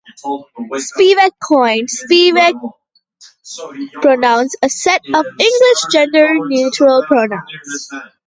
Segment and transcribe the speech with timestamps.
[0.79, 2.55] Spivak coined Spivak
[4.01, 7.87] pronouns, a set of English gender-neutral pronouns.